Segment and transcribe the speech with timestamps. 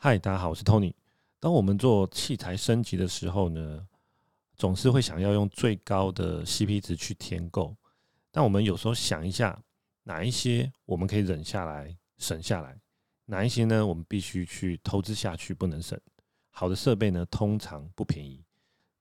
[0.00, 0.94] 嗨，大家好，我是 Tony。
[1.40, 3.84] 当我们做器材升级的时候呢，
[4.54, 7.76] 总是会想要用最高的 CP 值去添购。
[8.30, 9.60] 但我们有时候想一下，
[10.04, 12.80] 哪一些我们可以忍下来、省下来，
[13.24, 13.84] 哪一些呢？
[13.84, 16.00] 我们必须去投资下去，不能省。
[16.50, 18.44] 好的设备呢，通常不便宜，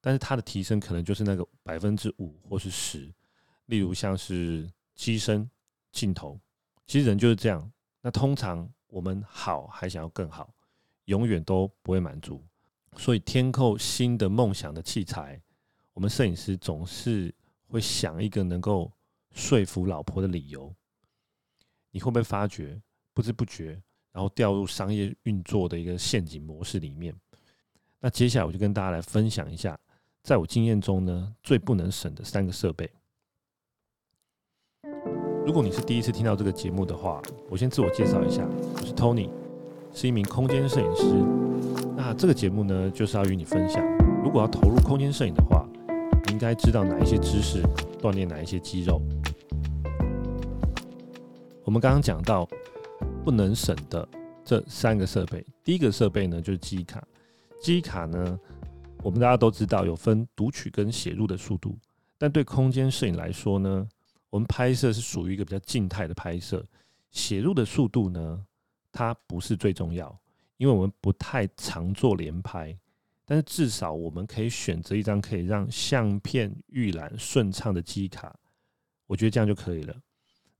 [0.01, 3.13] 但是它的提升可能就是那个百分之五或是十。
[3.67, 5.47] 例如像是机身、
[5.91, 6.39] 镜头，
[6.87, 7.71] 其实人就是这样。
[8.01, 10.51] 那通常我们好还想要更好。
[11.07, 12.41] 永远都不会满足，
[12.97, 15.41] 所以天扣新的梦想的器材，
[15.93, 17.33] 我们摄影师总是
[17.67, 18.91] 会想一个能够
[19.31, 20.73] 说服老婆的理由。
[21.91, 22.81] 你会不会发觉
[23.13, 27.15] 不知不觉，然后掉入商业运作的一个陷阱模式里面？
[27.99, 29.79] 那接下来我就跟大家来分享一下，
[30.21, 32.91] 在我经验中呢，最不能省的三个设备。
[35.45, 39.46] 如果你是第一次听到这个节目的话，我先自我介绍一下，我是 Tony。
[39.99, 41.05] 是一名空间摄影师。
[41.95, 43.83] 那这个节目呢，就是要与你分享，
[44.23, 45.67] 如果要投入空间摄影的话，
[46.27, 47.63] 你应该知道哪一些知识，
[47.99, 49.01] 锻炼哪一些肌肉。
[51.63, 52.47] 我们刚刚讲到
[53.25, 54.07] 不能省的
[54.45, 57.03] 这三个设备，第一个设备呢就是记忆卡。
[57.59, 58.39] 记忆卡呢，
[59.01, 61.75] 我们大家都知道有分读取跟写入的速度，
[62.19, 63.87] 但对空间摄影来说呢，
[64.29, 66.63] 我们拍摄是属于一个比较静态的拍摄，
[67.09, 68.39] 写入的速度呢，
[68.97, 70.19] 它不是最重要，
[70.57, 72.75] 因为我们不太常做连拍，
[73.25, 78.35] 但是至少我们可以选择一张可以让相片预览顺畅的记忆卡，
[79.05, 79.95] 我觉得这样就可以了。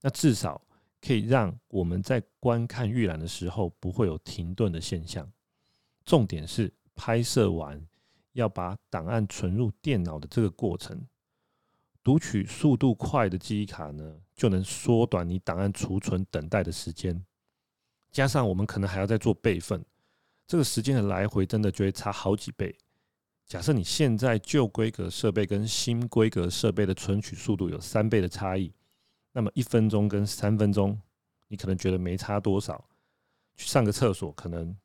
[0.02, 0.62] 那至少
[1.02, 5.28] 可以让我们在观看预览的时候不会有停顿的现象。
[6.06, 7.84] 重点是拍摄完
[8.34, 11.08] 要把档案存入电脑的这个过程，
[12.04, 17.26] 读取速度快的记忆卡呢，就能缩短你档案储存等待的时间。
[18.18, 19.86] 加上我们可能还要再做备份，
[20.48, 22.76] 这个时间的来回真的就会差好几倍。
[23.46, 28.74] 假设你现在旧规格设备跟新规格设备的存取速度有三倍的差异，
[29.34, 31.00] 那么一分钟跟三分钟，
[31.48, 32.84] 你可能觉得没差多少，
[33.56, 34.76] 去上个厕所可能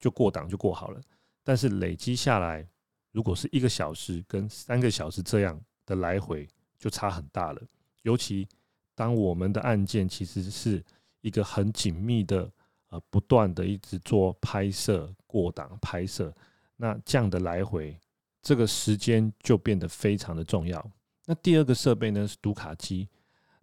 [0.00, 1.00] 就过档就过好了。
[1.44, 2.66] 但是累积下来，
[3.10, 7.60] 如果是一个小时跟三个小时这样的来回，就差很大了。
[8.00, 8.48] 尤其
[8.94, 10.82] 当我们的案件其实是
[11.20, 12.50] 一个很紧密的，
[12.92, 16.30] 呃，不断的一直做拍摄、过档拍摄，
[16.76, 17.98] 那这样的来回，
[18.42, 20.90] 这个时间就变得非常的重要。
[21.24, 23.08] 那第二个设备呢，是读卡机，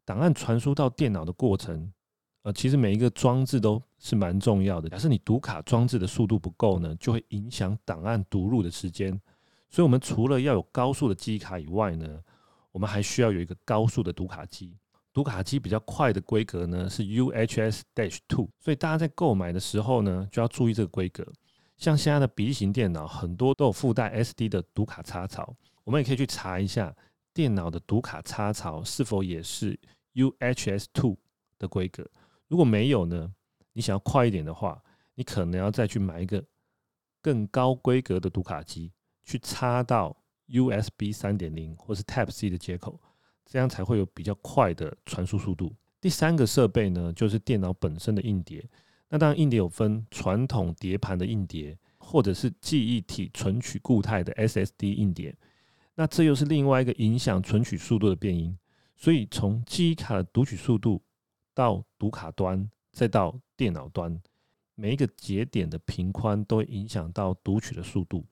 [0.03, 1.93] 档案传输到电脑的过程，
[2.41, 4.89] 呃，其实每一个装置都是蛮重要的。
[4.89, 9.11] 假设你读卡装置的速度不够呢，就会影响档案读入的时间。
[9.69, 12.19] 所以，我们除了要有高速的记忆卡以外呢，
[12.71, 14.75] 我们还需要有一个高速的读卡机。
[15.19, 21.29] 读卡机比较快的规格呢是 UHS-2，所以大家在购买的时候呢就要注意这个规格。
[21.75, 25.53] 像现在的笔记型电脑很多都有附带 SD 的读卡插槽，
[25.83, 26.95] 我们也可以去查一下
[27.33, 29.77] 电脑的读卡插槽是否也是
[30.13, 31.17] UHS-2
[31.57, 32.09] 的规格。
[32.47, 33.29] 如果没有呢，
[33.73, 34.81] 你想要快一点的话，
[35.15, 36.41] 你可能要再去买一个
[37.21, 38.93] 更高规格的读卡机，
[39.25, 40.15] 去插到
[40.47, 42.97] USB 3.0或是 Type C 的接口。
[43.49, 45.75] 这样才会有比较快的传输速度。
[45.99, 48.63] 第三个设备呢，就是电脑本身的硬碟。
[49.09, 55.35] 那当然，硬碟有分传统碟盘的硬碟，或者是记忆体存取固态的 SSD 硬碟。
[55.95, 58.55] 那这又是另外一个影响存取速度的变因。
[58.95, 61.01] 所以，从记忆卡的读取速度
[61.55, 64.21] 到读卡端，再到电脑端，
[64.75, 68.25] 每一个节点的频宽都会影响到读取的速度。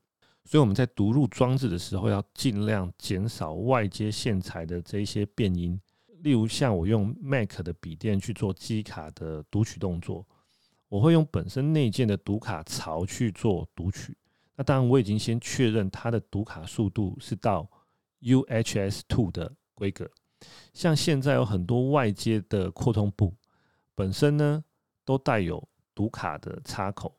[0.47, 5.77] 所以我们在读入装置的时候，要尽量减少外接线材的这一些变音。
[6.19, 10.25] 例如，像我用 Mac 的笔电去做机卡的读取动作，
[10.87, 14.15] 我会用本身内建的读卡槽去做读取。
[14.55, 17.69] 那当然，我已经先确认它的读卡速度是到
[18.21, 20.09] UHS two 的规格。
[20.73, 23.33] 像现在有很多外接的扩充部，
[23.93, 24.63] 本身呢
[25.03, 25.61] 都带有
[25.93, 27.13] 读卡的插口。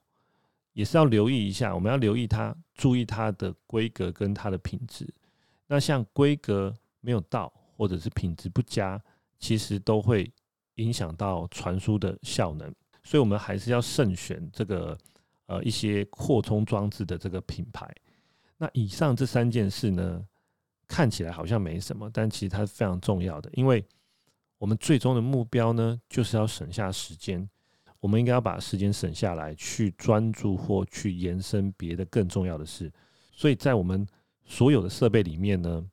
[0.78, 5.12] 也是要留意一下，我们要留意它，注意它的规格跟它的品质。
[5.66, 9.02] 那像规格没有到，或者是品质不佳，
[9.40, 10.32] 其实都会
[10.76, 12.72] 影响到传输的效能。
[13.02, 14.96] 所以，我们还是要慎选这个
[15.46, 17.92] 呃一些扩充装置的这个品牌。
[18.56, 20.24] 那以上这三件事呢，
[20.86, 23.84] 看起来好像没什么，但其实它是非常重要的，因为
[24.58, 27.50] 我们最终的目标呢，就是要省下时间。
[28.00, 32.92] 我们应该要把时间省下来，去专注或去延伸别的更重要的事。
[33.32, 34.06] 所以在我们
[34.44, 35.84] 所有的设备里面呢，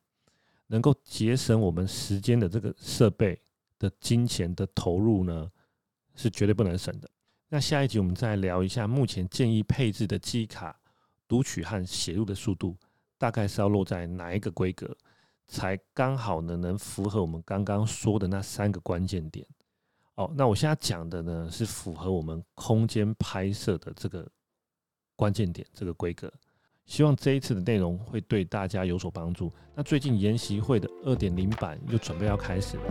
[0.68, 3.40] 能够节省我们时间的这个设备
[3.78, 5.50] 的金钱的投入呢，
[6.14, 7.10] 是绝对不能省的。
[7.48, 10.78] 那下一集我们再聊一下目前建议配置的机卡
[11.28, 12.76] 读取和写入的速度，
[13.18, 14.96] 大概是要落在哪一个规格，
[15.46, 19.46] 才刚好呢能符合我们刚刚说的那三个关键点。
[20.16, 24.26] 哦，那我现在讲的呢是符合我们空间拍摄的这个
[25.14, 26.30] 关键点，这个规格。
[26.86, 29.52] 希望这一次的内容会对大家有所帮助。
[29.74, 32.82] 那最近研习会的二点零版又准备要开始了。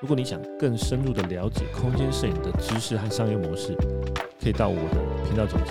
[0.00, 3.76] 如果你想更深入的了解空间摄影的知识和商业模式，
[4.40, 5.70] 可以到我的频道总结，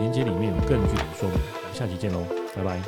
[0.00, 1.38] 链接里面有更具体的说明。
[1.38, 2.22] 我们下期见喽，
[2.54, 2.82] 拜拜。